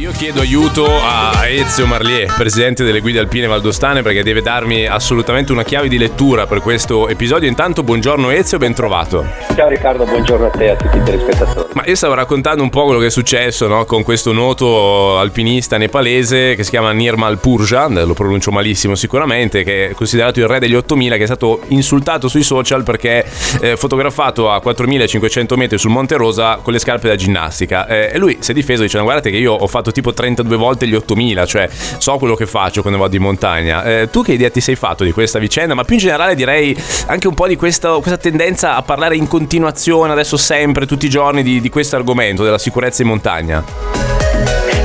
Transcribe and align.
Io 0.00 0.12
chiedo 0.12 0.40
aiuto 0.40 0.86
a 0.86 1.46
Ezio 1.46 1.84
Marlier, 1.84 2.32
presidente 2.34 2.84
delle 2.84 3.00
guide 3.00 3.18
alpine 3.18 3.46
valdostane, 3.46 4.00
perché 4.00 4.22
deve 4.22 4.40
darmi 4.40 4.86
assolutamente 4.86 5.52
una 5.52 5.62
chiave 5.62 5.88
di 5.88 5.98
lettura 5.98 6.46
per 6.46 6.62
questo 6.62 7.06
episodio. 7.06 7.46
Intanto, 7.46 7.82
buongiorno 7.82 8.30
Ezio, 8.30 8.56
ben 8.56 8.72
trovato. 8.72 9.26
Ciao 9.54 9.68
Riccardo, 9.68 10.06
buongiorno 10.06 10.46
a 10.46 10.50
te 10.52 10.64
e 10.64 10.68
a 10.70 10.76
tutti 10.76 10.96
i 10.96 11.02
telespettatori. 11.02 11.68
Ma 11.74 11.82
io 11.84 11.94
stavo 11.96 12.14
raccontando 12.14 12.62
un 12.62 12.70
po' 12.70 12.84
quello 12.84 12.98
che 12.98 13.06
è 13.06 13.10
successo 13.10 13.68
no? 13.68 13.84
con 13.84 14.02
questo 14.02 14.32
noto 14.32 15.18
alpinista 15.18 15.76
nepalese 15.76 16.54
che 16.54 16.64
si 16.64 16.70
chiama 16.70 16.92
Nirmal 16.92 17.36
Purja, 17.36 17.86
lo 17.88 18.14
pronuncio 18.14 18.50
malissimo 18.50 18.94
sicuramente, 18.94 19.64
che 19.64 19.90
è 19.90 19.92
considerato 19.92 20.40
il 20.40 20.48
re 20.48 20.60
degli 20.60 20.76
8000, 20.76 21.16
che 21.18 21.22
è 21.24 21.26
stato 21.26 21.60
insultato 21.68 22.26
sui 22.28 22.42
social 22.42 22.84
perché 22.84 23.26
eh, 23.60 23.76
fotografato 23.76 24.50
a 24.50 24.60
4500 24.60 25.56
metri 25.58 25.76
sul 25.76 25.90
Monte 25.90 26.16
Rosa 26.16 26.58
con 26.62 26.72
le 26.72 26.78
scarpe 26.78 27.06
da 27.06 27.16
ginnastica. 27.16 27.86
Eh, 27.86 28.12
e 28.14 28.16
lui 28.18 28.38
si 28.40 28.52
è 28.52 28.54
difeso 28.54 28.80
dicendo 28.80 29.04
guardate 29.04 29.30
che 29.30 29.36
io 29.36 29.52
ho 29.52 29.66
fatto 29.66 29.88
tipo 29.92 30.12
32 30.12 30.56
volte 30.56 30.86
gli 30.86 30.94
8000, 30.94 31.46
cioè 31.46 31.68
so 31.98 32.16
quello 32.18 32.34
che 32.34 32.46
faccio 32.46 32.80
quando 32.82 32.98
vado 32.98 33.16
in 33.16 33.22
montagna. 33.22 33.84
Eh, 33.84 34.08
tu 34.10 34.22
che 34.22 34.32
idea 34.32 34.50
ti 34.50 34.60
sei 34.60 34.76
fatto 34.76 35.04
di 35.04 35.12
questa 35.12 35.38
vicenda? 35.38 35.74
Ma 35.74 35.84
più 35.84 35.94
in 35.94 36.00
generale 36.00 36.34
direi 36.34 36.76
anche 37.06 37.28
un 37.28 37.34
po' 37.34 37.46
di 37.46 37.56
questa, 37.56 37.92
questa 37.94 38.16
tendenza 38.16 38.76
a 38.76 38.82
parlare 38.82 39.16
in 39.16 39.28
continuazione, 39.28 40.12
adesso 40.12 40.36
sempre, 40.36 40.86
tutti 40.86 41.06
i 41.06 41.10
giorni, 41.10 41.42
di, 41.42 41.60
di 41.60 41.68
questo 41.68 41.96
argomento 41.96 42.42
della 42.44 42.58
sicurezza 42.58 43.02
in 43.02 43.08
montagna. 43.08 44.19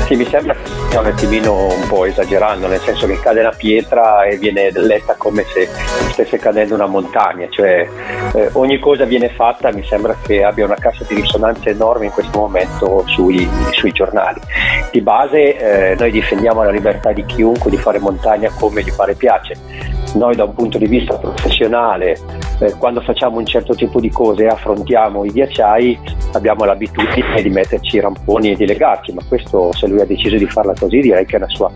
Sì, 0.06 0.16
mi 0.16 0.26
sembra 0.26 0.54
che 0.54 0.98
un 0.98 1.06
attimino 1.08 1.66
un 1.66 1.88
po' 1.88 2.06
esagerando, 2.06 2.68
nel 2.68 2.80
senso 2.80 3.08
che 3.08 3.20
cade 3.20 3.40
una 3.40 3.50
pietra 3.50 4.26
e 4.26 4.38
viene 4.38 4.70
letta 4.72 5.16
come 5.18 5.44
se 5.52 5.68
stesse 6.12 6.38
cadendo 6.38 6.76
una 6.76 6.86
montagna, 6.86 7.48
cioè 7.50 7.90
eh, 8.36 8.50
ogni 8.54 8.78
cosa 8.78 9.06
viene 9.06 9.30
fatta, 9.30 9.72
mi 9.72 9.84
sembra 9.84 10.16
che 10.22 10.44
abbia 10.44 10.66
una 10.66 10.76
cassa 10.76 11.04
di 11.08 11.16
risonanza 11.16 11.72
enorme 11.72 12.06
in 12.06 12.12
questo 12.12 12.38
momento 12.38 13.04
sui, 13.08 13.50
sui 13.72 13.92
giornali. 13.94 14.40
Di 14.92 15.02
base 15.02 15.58
eh, 15.58 15.96
noi 15.96 16.12
difendiamo 16.12 16.64
la 16.64 16.70
libertà 16.70 17.12
di 17.12 17.26
chiunque 17.26 17.72
di 17.72 17.78
fare 17.78 17.98
montagna 17.98 18.52
come 18.60 18.84
gli 18.84 18.94
pare 18.96 19.16
piace. 19.16 19.56
Noi 20.14 20.36
da 20.36 20.44
un 20.44 20.54
punto 20.54 20.78
di 20.78 20.86
vista 20.86 21.18
professionale, 21.18 22.16
eh, 22.60 22.74
quando 22.78 23.02
facciamo 23.02 23.38
un 23.38 23.46
certo 23.46 23.76
tipo 23.76 24.00
di 24.00 24.10
cose 24.10 24.44
e 24.44 24.48
affrontiamo 24.48 25.26
i 25.26 25.32
ghiacciai, 25.32 26.00
abbiamo 26.34 26.66
l'abitudine 26.66 27.42
di 27.42 27.50
metterci 27.50 27.98
i 27.98 28.00
ramponi 28.00 28.52
e 28.52 28.56
di 28.56 28.66
legarci, 28.66 29.14
ma 29.14 29.22
questo 29.28 29.72
se 29.74 29.88
lui 29.88 30.02
ha 30.02 30.06
deciso 30.06 30.38
di 30.38 30.48
farla 30.48 30.74
così 30.78 31.00
direi 31.00 31.26
che 31.26 31.36
è 31.36 31.38
una 31.38 31.50
sua 31.50 31.72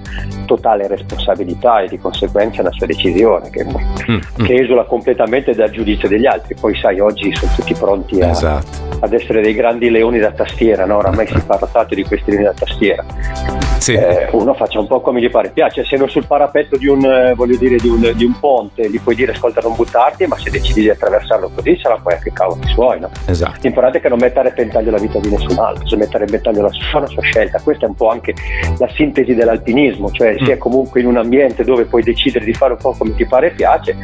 totale 0.45 0.87
responsabilità 0.87 1.81
e 1.81 1.87
di 1.87 1.99
conseguenza 1.99 2.59
è 2.59 2.61
una 2.61 2.71
sua 2.71 2.85
decisione 2.85 3.49
che, 3.49 3.65
mm, 3.65 4.13
mm. 4.13 4.45
che 4.45 4.55
esula 4.55 4.85
completamente 4.85 5.53
dal 5.53 5.69
giudizio 5.69 6.07
degli 6.07 6.25
altri. 6.25 6.55
Poi 6.59 6.75
sai, 6.79 6.99
oggi 6.99 7.33
sono 7.35 7.51
tutti 7.55 7.73
pronti 7.73 8.21
a, 8.21 8.29
esatto. 8.29 8.97
ad 8.99 9.13
essere 9.13 9.41
dei 9.41 9.53
grandi 9.53 9.89
leoni 9.89 10.19
da 10.19 10.31
tastiera, 10.31 10.85
no? 10.85 10.97
oramai 10.97 11.27
si 11.27 11.39
parla 11.45 11.67
tanto 11.67 11.95
di 11.95 12.03
questi 12.03 12.31
leoni 12.31 12.45
da 12.45 12.53
tastiera. 12.53 13.68
Sì. 13.79 13.93
Eh, 13.93 14.27
uno 14.33 14.53
faccia 14.53 14.79
un 14.79 14.87
po' 14.87 14.99
come 15.01 15.21
gli 15.21 15.29
pare 15.29 15.49
piace, 15.49 15.83
se 15.85 15.95
non 15.95 16.09
sul 16.09 16.25
parapetto 16.25 16.77
di 16.77 16.87
un, 16.87 17.03
eh, 17.03 17.33
dire, 17.57 17.77
di 17.77 17.87
un, 17.87 18.11
di 18.13 18.25
un 18.25 18.37
ponte 18.39 18.89
gli 18.89 18.99
puoi 18.99 19.15
dire 19.15 19.31
ascolta 19.31 19.61
non 19.61 19.75
buttarti, 19.75 20.27
ma 20.27 20.37
se 20.37 20.49
decidi 20.49 20.81
di 20.81 20.89
attraversarlo 20.89 21.49
così 21.55 21.77
sarà 21.81 21.97
poi 22.01 22.13
anche 22.13 22.31
cavoli 22.33 22.67
suoi. 22.67 22.99
No? 22.99 23.09
Esatto. 23.25 23.59
L'importante 23.61 23.99
è 23.99 24.01
che 24.01 24.09
non 24.09 24.19
metta 24.19 24.41
a 24.41 24.43
repentaglio 24.43 24.91
la 24.91 24.97
vita 24.97 25.19
di 25.19 25.29
nessun 25.29 25.57
altro, 25.57 25.87
se 25.87 25.95
mettere 25.95 26.23
a 26.23 26.25
repentaglio 26.25 26.61
la 26.61 26.71
sua, 26.71 26.99
la 26.99 27.07
sua 27.07 27.21
scelta, 27.21 27.59
questa 27.63 27.85
è 27.85 27.89
un 27.89 27.95
po' 27.95 28.09
anche 28.09 28.33
la 28.77 28.89
sintesi 28.93 29.33
dell'alpinismo, 29.33 30.11
cioè 30.11 30.33
mm. 30.33 30.45
si 30.45 30.51
è 30.51 30.57
comunque 30.57 30.99
in 30.99 31.07
un 31.07 31.17
ambiente 31.17 31.63
dove 31.63 31.85
puoi 31.85 32.03
decidere 32.03 32.43
di 32.43 32.53
fare 32.53 32.73
un 32.73 32.79
po' 32.79 32.93
come 32.97 33.15
ti 33.15 33.25
pare 33.25 33.47
e 33.47 33.51
piace, 33.51 33.95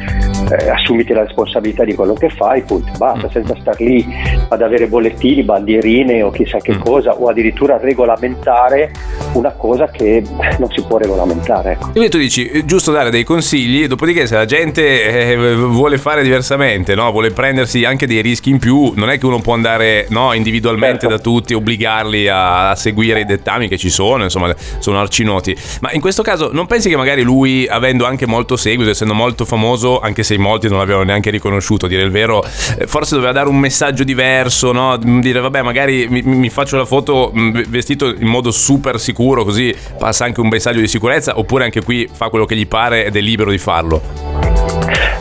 eh, 0.50 0.70
assumiti 0.70 1.12
la 1.12 1.22
responsabilità 1.22 1.84
di 1.84 1.94
quello 1.94 2.14
che 2.14 2.30
fai, 2.30 2.62
punto, 2.62 2.90
basta, 2.96 3.26
mm. 3.26 3.30
senza 3.30 3.54
star 3.60 3.78
lì 3.80 4.06
ad 4.48 4.62
avere 4.62 4.86
bollettini, 4.86 5.42
bandierine 5.42 6.22
o 6.22 6.30
chissà 6.30 6.58
che 6.58 6.74
mm. 6.74 6.80
cosa, 6.80 7.14
o 7.14 7.28
addirittura 7.28 7.76
regolamentare 7.76 8.90
una 9.34 9.50
cosa 9.50 9.65
che 9.90 10.22
non 10.58 10.70
si 10.70 10.82
può 10.82 10.98
regolamentare. 10.98 11.72
Ecco. 11.72 11.90
Quindi 11.90 12.10
tu 12.10 12.18
dici, 12.18 12.46
è 12.46 12.64
giusto 12.64 12.92
dare 12.92 13.10
dei 13.10 13.24
consigli, 13.24 13.86
dopodiché 13.86 14.26
se 14.26 14.34
la 14.34 14.44
gente 14.44 15.30
eh, 15.32 15.54
vuole 15.54 15.98
fare 15.98 16.22
diversamente, 16.22 16.94
no? 16.94 17.10
vuole 17.10 17.30
prendersi 17.30 17.84
anche 17.84 18.06
dei 18.06 18.20
rischi 18.20 18.50
in 18.50 18.58
più, 18.58 18.92
non 18.96 19.10
è 19.10 19.18
che 19.18 19.26
uno 19.26 19.40
può 19.40 19.54
andare 19.54 20.06
no, 20.10 20.32
individualmente 20.32 21.00
certo. 21.00 21.16
da 21.16 21.22
tutti, 21.22 21.54
obbligarli 21.54 22.28
a, 22.28 22.70
a 22.70 22.76
seguire 22.76 23.20
i 23.20 23.24
dettami 23.24 23.68
che 23.68 23.78
ci 23.78 23.90
sono, 23.90 24.24
insomma 24.24 24.54
sono 24.78 25.00
arcinoti. 25.00 25.56
Ma 25.80 25.92
in 25.92 26.00
questo 26.00 26.22
caso 26.22 26.50
non 26.52 26.66
pensi 26.66 26.88
che 26.88 26.96
magari 26.96 27.22
lui, 27.22 27.66
avendo 27.66 28.04
anche 28.04 28.26
molto 28.26 28.56
seguito, 28.56 28.90
essendo 28.90 29.14
molto 29.14 29.44
famoso, 29.44 30.00
anche 30.00 30.22
se 30.22 30.34
in 30.34 30.40
molti 30.40 30.68
non 30.68 30.78
l'avevano 30.78 31.04
neanche 31.04 31.30
riconosciuto, 31.30 31.86
a 31.86 31.88
dire 31.88 32.02
il 32.02 32.10
vero, 32.10 32.44
eh, 32.78 32.86
forse 32.86 33.14
doveva 33.14 33.32
dare 33.32 33.48
un 33.48 33.58
messaggio 33.58 34.04
diverso, 34.04 34.72
no? 34.72 34.96
dire 34.96 35.40
vabbè 35.40 35.62
magari 35.62 36.06
mi, 36.08 36.22
mi 36.22 36.50
faccio 36.50 36.76
la 36.76 36.84
foto 36.84 37.32
mm, 37.36 37.62
vestito 37.68 38.08
in 38.08 38.26
modo 38.26 38.50
super 38.50 39.00
sicuro, 39.00 39.44
così 39.44 39.55
passa 39.98 40.24
anche 40.24 40.40
un 40.40 40.48
messaggio 40.48 40.80
di 40.80 40.88
sicurezza, 40.88 41.38
oppure 41.38 41.64
anche 41.64 41.82
qui 41.82 42.08
fa 42.10 42.28
quello 42.28 42.44
che 42.44 42.56
gli 42.56 42.66
pare 42.66 43.04
ed 43.04 43.16
è 43.16 43.20
libero 43.20 43.50
di 43.50 43.58
farlo? 43.58 44.02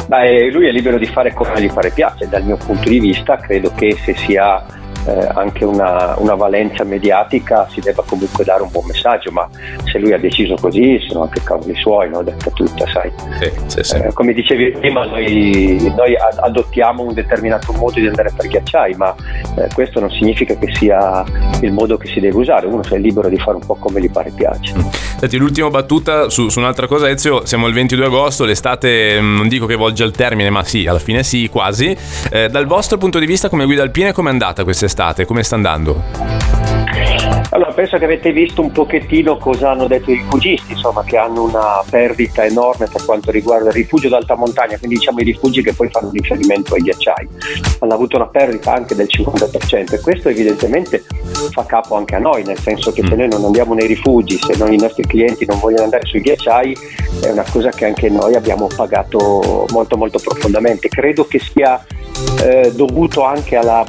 Beh, 0.08 0.52
lui 0.52 0.68
è 0.68 0.72
libero 0.72 0.98
di 0.98 1.08
fare 1.08 1.34
come 1.34 1.60
gli 1.60 1.72
pare 1.72 1.90
piace, 1.90 2.28
dal 2.30 2.44
mio 2.44 2.58
punto 2.58 2.90
di 2.90 3.00
vista 3.00 3.38
credo 3.38 3.72
che 3.76 3.98
se 4.04 4.16
sia 4.16 4.64
eh, 5.06 5.30
anche 5.34 5.66
una, 5.66 6.16
una, 6.18 6.36
valenza 6.36 6.84
mediatica 6.84 7.68
si 7.70 7.80
debba 7.80 8.04
comunque 8.06 8.44
dare 8.44 8.64
un 8.64 8.70
buon 8.72 8.86
messaggio, 8.88 9.32
ma 9.32 9.48
se 9.86 10.00
lui 10.00 10.14
ha 10.14 10.18
deciso 10.18 10.56
così 10.56 11.00
sono 11.08 11.24
anche 11.24 11.42
cavoli 11.44 11.76
suoi, 11.76 12.10
no? 12.10 12.24
detta 12.24 12.50
tutta, 12.52 12.86
sai. 12.88 13.12
Sì, 13.40 13.52
sì, 13.68 13.84
sì. 13.84 13.96
Eh, 13.98 14.14
come 14.14 14.34
dicevi 14.34 14.72
prima, 14.72 15.06
noi, 15.06 15.94
noi, 15.96 16.16
adottiamo 16.16 17.04
un 17.04 17.14
determinato 17.14 17.72
modo 17.74 18.00
di 18.00 18.08
andare 18.08 18.32
per 18.36 18.48
ghiacciai, 18.48 18.96
ma 18.96 19.16
eh, 19.58 19.68
questo 19.74 20.00
non 20.00 20.10
significa 20.12 20.56
che 20.56 20.74
sia 20.76 21.24
il 21.62 21.72
modo 21.72 21.98
che 21.98 22.08
si 22.08 22.20
deve 22.20 22.38
usare, 22.38 22.66
uno 22.66 22.82
è 22.82 22.98
libero 22.98 23.30
di 23.30 23.38
fare 23.38 23.58
un 23.58 23.66
po' 23.66 23.76
come 23.76 24.02
gli 24.02 24.10
pare 24.10 24.32
piace. 24.32 24.74
Senti, 25.18 25.38
l'ultima 25.38 25.70
battuta 25.70 26.30
su, 26.30 26.50
su, 26.50 26.60
un'altra 26.60 26.88
cosa, 26.88 27.10
Ezio, 27.10 27.46
siamo 27.46 27.68
il 27.68 27.74
22 27.74 28.06
agosto, 28.06 28.44
l'estate 28.46 29.20
mm, 29.20 29.36
non 29.36 29.48
dico 29.48 29.66
che 29.66 29.76
volge 29.76 30.04
al 30.04 30.12
termine, 30.12 30.50
ma 30.50 30.64
sì, 30.64 30.86
alla 30.86 31.00
fine 31.00 31.24
sì, 31.24 31.50
quasi. 31.50 31.96
Eh, 32.30 32.50
dal 32.50 32.66
vostro 32.66 32.98
punto 32.98 33.18
di 33.20 33.26
vista 33.26 33.50
come 33.50 33.66
guida 33.66 33.82
alpina 33.82 34.12
com'è 34.12 34.30
andata 34.30 34.64
quest'estate? 34.64 35.26
Come 35.26 35.44
sta 35.44 35.56
andando? 35.56 36.45
Allora, 37.52 37.72
penso 37.72 37.98
che 37.98 38.06
avete 38.06 38.32
visto 38.32 38.62
un 38.62 38.72
pochettino 38.72 39.38
cosa 39.38 39.72
hanno 39.72 39.88
detto 39.88 40.12
i 40.12 40.16
rifugisti, 40.16 40.74
insomma, 40.74 41.04
che 41.04 41.18
hanno 41.18 41.44
una 41.44 41.84
perdita 41.90 42.44
enorme 42.44 42.88
per 42.92 43.06
quanto 43.06 43.32
riguarda 43.32 43.70
il 43.70 43.76
rifugio 43.76 44.10
d'alta 44.10 44.36
montagna, 44.36 44.78
quindi 44.78 44.98
diciamo 44.98 45.20
i 45.20 45.24
rifugi 45.24 45.62
che 45.62 45.74
poi 45.74 45.90
fanno 45.90 46.10
riferimento 46.12 46.74
ai 46.74 46.82
ghiacciai. 46.82 47.28
Hanno 47.80 47.94
avuto 47.94 48.18
una 48.18 48.28
perdita 48.28 48.74
anche 48.74 48.96
del 48.96 49.08
50% 49.10 49.94
e 49.94 50.00
questo 50.00 50.30
evidentemente 50.30 51.04
fa 51.52 51.66
capo 51.66 51.96
anche 51.96 52.16
a 52.16 52.20
noi, 52.20 52.44
nel 52.44 52.60
senso 52.60 52.92
che 52.92 53.04
se 53.06 53.14
mm. 53.14 53.18
noi 53.18 53.28
non 53.30 53.46
andiamo 53.46 53.74
nei 53.74 53.88
rifugi, 53.88 54.38
se 54.38 54.56
noi 54.58 54.76
i 54.76 54.80
nostri 54.80 55.06
clienti 55.06 55.46
non 55.46 55.60
vogliono 55.60 55.84
andare 55.84 56.06
sui 56.06 56.22
ghiacciai, 56.22 56.78
è 57.22 57.30
una 57.30 57.46
cosa 57.50 57.70
che 57.70 57.86
anche 57.86 58.10
noi 58.10 58.36
abbiamo 58.36 58.68
pagato 58.76 59.66
molto 59.72 59.98
molto 59.98 60.20
profondamente. 60.20 60.90
Credo 60.90 61.26
che 61.26 61.40
sia 61.40 61.84
eh, 62.44 62.72
dovuto 62.74 63.24
anche 63.24 63.56
alla, 63.56 63.86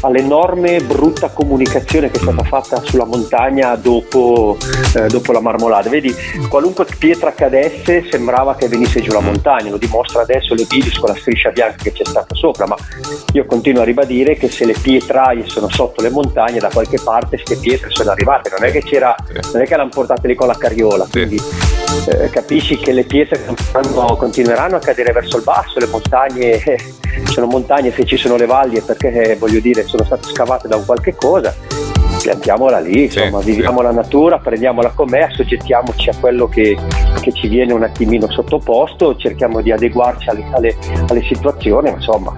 all'enorme 0.00 0.80
brutta 0.80 1.28
comunicazione 1.28 2.10
che 2.10 2.18
è 2.18 2.20
stata 2.20 2.44
fatta 2.44 2.82
sulla 2.82 3.06
montagna 3.06 3.74
dopo, 3.76 4.58
eh, 4.94 5.06
dopo, 5.08 5.32
la 5.32 5.40
marmolada. 5.40 5.88
Vedi, 5.88 6.14
qualunque 6.48 6.86
pietra 6.98 7.32
cadesse 7.32 8.06
sembrava 8.10 8.54
che 8.54 8.68
venisse 8.68 9.00
giù 9.00 9.12
la 9.12 9.20
montagna, 9.20 9.70
lo 9.70 9.78
dimostra 9.78 10.22
adesso 10.22 10.54
le 10.54 10.66
videos 10.68 10.98
con 10.98 11.08
la 11.08 11.16
striscia 11.16 11.50
bianca 11.50 11.82
che 11.82 11.92
c'è 11.92 12.04
stata 12.04 12.34
sopra, 12.34 12.66
ma 12.66 12.76
io 13.32 13.46
continuo 13.46 13.82
a 13.82 13.84
ribadire 13.84 14.36
che 14.36 14.50
se 14.50 14.64
le 14.64 14.74
pietraie 14.74 15.44
sono 15.46 15.68
sotto 15.70 16.02
le 16.02 16.10
montagne 16.10 16.58
da 16.58 16.68
qualche 16.68 16.98
parte 17.02 17.42
queste 17.44 17.56
pietre 17.56 17.90
sono 17.90 18.10
arrivate, 18.10 18.50
non 18.50 18.68
è 18.68 18.72
che 18.72 18.82
c'era, 18.82 19.14
non 19.52 19.62
è 19.62 19.66
che 19.66 19.76
l'hanno 19.76 19.90
portate 19.90 20.28
lì 20.28 20.34
con 20.34 20.46
la 20.46 20.56
carriola, 20.56 21.06
quindi 21.10 21.40
eh, 22.08 22.30
capisci 22.30 22.76
che 22.76 22.92
le 22.92 23.04
pietre 23.04 23.40
continueranno 24.16 24.76
a 24.76 24.80
cadere 24.80 25.12
verso 25.12 25.36
il 25.36 25.42
basso, 25.42 25.78
le 25.78 25.86
montagne 25.86 26.62
eh, 26.62 26.78
sono 27.26 27.46
montagne 27.46 27.92
se 27.92 28.04
ci 28.04 28.16
sono 28.16 28.36
le 28.36 28.46
valli 28.46 28.76
è 28.76 28.82
perché 28.82 29.10
eh, 29.10 29.36
voglio 29.36 29.60
dire 29.60 29.84
sono 29.84 30.04
state 30.04 30.28
scavate 30.28 30.68
da 30.68 30.76
un 30.76 30.84
qualche 30.84 31.14
cosa 31.14 31.54
piantiamola 32.24 32.78
lì, 32.80 33.04
insomma, 33.04 33.40
sì, 33.40 33.50
viviamo 33.50 33.78
sì. 33.78 33.84
la 33.84 33.90
natura, 33.92 34.38
prendiamola 34.38 34.92
com'è, 34.94 35.20
assoggettiamoci 35.20 36.08
a 36.08 36.14
quello 36.18 36.48
che, 36.48 36.74
che, 37.20 37.32
ci 37.32 37.48
viene 37.48 37.74
un 37.74 37.82
attimino 37.82 38.30
sottoposto, 38.30 39.16
cerchiamo 39.16 39.60
di 39.60 39.70
adeguarci 39.70 40.30
alle, 40.30 40.44
alle, 40.52 40.76
alle 41.06 41.22
situazioni, 41.24 41.90
insomma, 41.90 42.34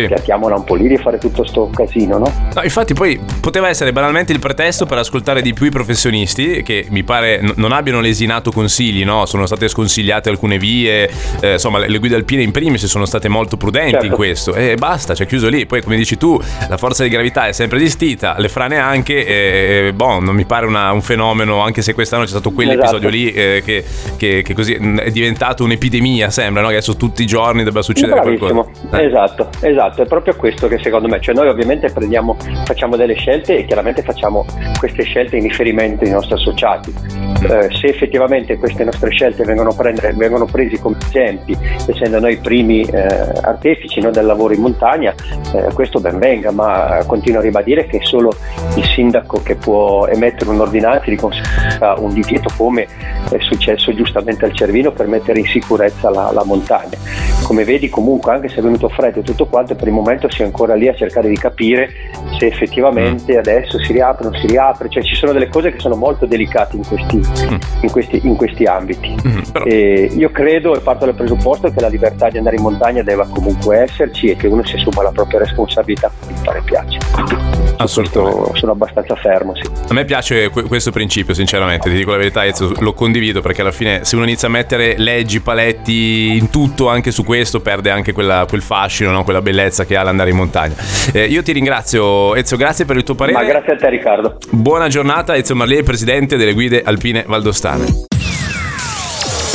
sì. 0.00 0.06
piattiamola 0.06 0.56
un 0.56 0.64
po' 0.64 0.74
lì 0.74 0.88
di 0.88 0.96
fare 0.96 1.18
tutto 1.18 1.44
sto 1.44 1.70
casino, 1.72 2.18
no? 2.18 2.32
No, 2.54 2.62
infatti 2.62 2.94
poi 2.94 3.18
poteva 3.40 3.68
essere 3.68 3.92
banalmente 3.92 4.32
il 4.32 4.38
pretesto 4.38 4.86
per 4.86 4.98
ascoltare 4.98 5.42
di 5.42 5.52
più 5.52 5.66
i 5.66 5.70
professionisti 5.70 6.62
che 6.62 6.86
mi 6.90 7.02
pare 7.02 7.40
n- 7.40 7.52
non 7.56 7.72
abbiano 7.72 8.00
lesinato 8.00 8.50
consigli, 8.50 9.04
no? 9.04 9.26
Sono 9.26 9.46
state 9.46 9.68
sconsigliate 9.68 10.28
alcune 10.28 10.58
vie, 10.58 11.10
eh, 11.40 11.52
insomma 11.52 11.78
le, 11.78 11.88
le 11.88 11.98
guide 11.98 12.16
alpine 12.16 12.42
in 12.42 12.50
primis 12.50 12.84
sono 12.86 13.04
state 13.04 13.28
molto 13.28 13.56
prudenti 13.56 13.90
certo. 13.92 14.06
in 14.06 14.12
questo 14.12 14.54
e 14.54 14.74
basta, 14.76 15.14
cioè 15.14 15.26
chiuso 15.26 15.48
lì. 15.48 15.66
Poi 15.66 15.82
come 15.82 15.96
dici 15.96 16.16
tu, 16.16 16.40
la 16.68 16.76
forza 16.76 17.02
di 17.02 17.08
gravità 17.08 17.46
è 17.46 17.52
sempre 17.52 17.78
esistita, 17.78 18.36
le 18.38 18.48
frane 18.48 18.78
anche, 18.78 19.26
e, 19.26 19.92
boh, 19.92 20.20
non 20.20 20.34
mi 20.34 20.44
pare 20.44 20.66
una, 20.66 20.92
un 20.92 21.02
fenomeno, 21.02 21.60
anche 21.60 21.82
se 21.82 21.94
quest'anno 21.94 22.24
c'è 22.24 22.30
stato 22.30 22.50
quell'episodio 22.50 23.08
esatto. 23.08 23.14
lì 23.14 23.32
eh, 23.32 23.62
che, 23.64 23.84
che, 24.16 24.42
che, 24.42 24.54
così 24.54 24.74
è 24.74 25.10
diventato 25.10 25.64
un'epidemia, 25.64 26.30
sembra, 26.30 26.62
no? 26.62 26.68
Che 26.68 26.74
adesso 26.74 26.96
tutti 26.96 27.22
i 27.22 27.26
giorni 27.26 27.62
debba 27.62 27.82
succedere 27.82 28.20
Bravissimo. 28.20 28.62
qualcosa. 28.64 28.98
Eh. 28.98 29.06
Esatto, 29.06 29.48
esatto, 29.60 29.83
è 29.92 30.06
proprio 30.06 30.34
questo 30.36 30.68
che 30.68 30.78
secondo 30.78 31.08
me, 31.08 31.20
cioè 31.20 31.34
noi 31.34 31.48
ovviamente 31.48 31.90
prendiamo, 31.90 32.36
facciamo 32.64 32.96
delle 32.96 33.14
scelte 33.14 33.58
e 33.58 33.64
chiaramente 33.64 34.02
facciamo 34.02 34.44
queste 34.78 35.02
scelte 35.02 35.36
in 35.36 35.42
riferimento 35.42 36.04
ai 36.04 36.10
nostri 36.10 36.34
associati. 36.34 36.94
Eh, 37.42 37.68
se 37.74 37.88
effettivamente 37.88 38.56
queste 38.56 38.84
nostre 38.84 39.10
scelte 39.10 39.44
vengono, 39.44 39.74
prendere, 39.74 40.12
vengono 40.14 40.46
presi 40.46 40.78
come 40.78 40.96
esempi, 41.04 41.56
essendo 41.86 42.20
noi 42.20 42.34
i 42.34 42.38
primi 42.38 42.82
eh, 42.82 43.00
artefici 43.42 44.00
no, 44.00 44.10
del 44.10 44.26
lavoro 44.26 44.54
in 44.54 44.60
montagna, 44.60 45.14
eh, 45.54 45.72
questo 45.74 46.00
ben 46.00 46.18
venga, 46.18 46.50
ma 46.50 47.02
continuo 47.06 47.40
a 47.40 47.42
ribadire 47.42 47.86
che 47.86 47.98
è 47.98 48.04
solo 48.04 48.34
il 48.76 48.84
sindaco 48.84 49.42
che 49.42 49.56
può 49.56 50.06
emettere 50.06 50.50
un'ordinanza 50.50 51.10
di 51.10 51.16
consentire 51.16 51.54
un 51.96 52.12
divieto 52.12 52.50
come 52.56 52.86
è 53.30 53.38
successo 53.40 53.94
giustamente 53.94 54.44
al 54.44 54.52
Cervino 54.52 54.92
per 54.92 55.06
mettere 55.06 55.38
in 55.40 55.46
sicurezza 55.46 56.10
la, 56.10 56.30
la 56.32 56.44
montagna. 56.44 56.96
Come 57.42 57.64
vedi 57.64 57.88
comunque 57.88 58.32
anche 58.32 58.48
se 58.48 58.56
è 58.56 58.62
venuto 58.62 58.88
freddo 58.88 59.20
e 59.20 59.22
tutto 59.22 59.46
quanto, 59.46 59.74
per 59.74 59.88
il 59.88 59.94
momento 59.94 60.30
si 60.30 60.42
è 60.42 60.44
ancora 60.44 60.74
lì 60.74 60.88
a 60.88 60.94
cercare 60.94 61.28
di 61.28 61.36
capire 61.36 61.90
se 62.38 62.46
effettivamente 62.46 63.34
mm. 63.34 63.38
adesso 63.38 63.78
si 63.82 63.92
riapre 63.92 64.26
o 64.26 64.30
non 64.30 64.40
si 64.40 64.46
riapre, 64.46 64.88
cioè 64.88 65.02
ci 65.02 65.14
sono 65.14 65.32
delle 65.32 65.48
cose 65.48 65.72
che 65.72 65.78
sono 65.78 65.94
molto 65.94 66.26
delicate 66.26 66.76
in 66.76 66.86
questi, 66.86 67.16
mm. 67.16 67.54
in 67.82 67.90
questi, 67.90 68.20
in 68.24 68.36
questi 68.36 68.64
ambiti. 68.64 69.14
Mm, 69.26 70.18
io 70.18 70.30
credo 70.30 70.74
e 70.74 70.80
parto 70.80 71.04
dal 71.04 71.14
presupposto 71.14 71.70
che 71.70 71.80
la 71.80 71.88
libertà 71.88 72.28
di 72.28 72.38
andare 72.38 72.56
in 72.56 72.62
montagna 72.62 73.02
debba 73.02 73.26
comunque 73.26 73.82
esserci 73.82 74.28
e 74.28 74.36
che 74.36 74.46
uno 74.46 74.64
si 74.64 74.76
assuma 74.76 75.02
la 75.02 75.10
propria 75.10 75.40
responsabilità 75.40 76.10
per 76.26 76.34
fare 76.42 76.62
piace. 76.64 77.53
Assolutamente. 77.76 78.58
Sono 78.58 78.72
abbastanza 78.72 79.14
fermo, 79.16 79.54
sì. 79.54 79.62
A 79.88 79.92
me 79.92 80.04
piace 80.04 80.50
questo 80.50 80.90
principio, 80.90 81.34
sinceramente, 81.34 81.90
ti 81.90 81.96
dico 81.96 82.10
la 82.10 82.16
verità, 82.16 82.42
lo 82.78 82.92
condivido 82.92 83.40
perché 83.40 83.60
alla 83.60 83.72
fine 83.72 84.04
se 84.04 84.16
uno 84.16 84.24
inizia 84.24 84.48
a 84.48 84.50
mettere 84.50 84.94
leggi, 84.98 85.40
paletti 85.40 86.36
in 86.36 86.50
tutto, 86.50 86.88
anche 86.88 87.10
su 87.10 87.24
questo, 87.24 87.60
perde 87.60 87.90
anche 87.90 88.12
quella, 88.12 88.46
quel 88.48 88.62
fascino, 88.62 89.10
no? 89.10 89.24
quella 89.24 89.42
bellezza 89.42 89.84
che 89.84 89.96
ha 89.96 90.02
l'andare 90.02 90.30
in 90.30 90.36
montagna. 90.36 90.74
Eh, 91.12 91.24
io 91.24 91.42
ti 91.42 91.52
ringrazio, 91.52 92.34
Ezio, 92.34 92.56
grazie 92.56 92.84
per 92.84 92.96
il 92.96 93.02
tuo 93.02 93.14
parere. 93.14 93.38
Ma 93.38 93.44
grazie 93.44 93.74
a 93.74 93.76
te, 93.76 93.88
Riccardo. 93.88 94.38
Buona 94.50 94.88
giornata, 94.88 95.36
Ezio 95.36 95.54
Marley, 95.54 95.82
presidente 95.82 96.36
delle 96.36 96.52
guide 96.52 96.82
alpine 96.82 97.24
valdostane. 97.26 98.04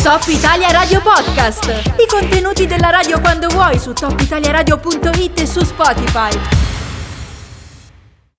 Top 0.03 0.23
Italia 0.27 0.71
Radio 0.71 1.01
Podcast. 1.01 1.67
I 1.97 2.07
contenuti 2.07 2.65
della 2.65 2.89
radio 2.89 3.19
quando 3.19 3.47
vuoi 3.49 3.77
su 3.77 3.91
topitaliaradio.it 3.91 5.39
e 5.41 5.45
su 5.45 5.61
Spotify. 5.63 6.68